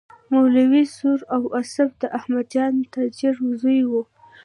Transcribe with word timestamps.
مولوي 0.33 0.83
سرور 0.95 1.19
واصف 1.51 1.89
د 2.01 2.03
احمدجان 2.17 2.73
تاجر 2.93 3.35
زوی 3.61 3.81
و. 3.89 3.91